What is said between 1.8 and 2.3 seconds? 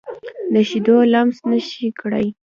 کړي